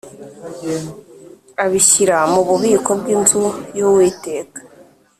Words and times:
abishyira 1.63 2.17
mu 2.33 2.41
bubiko 2.47 2.91
bw’inzu 2.99 3.43
y’Uwiteka 3.77 4.59